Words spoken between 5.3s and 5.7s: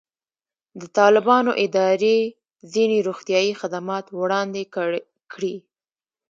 کړي.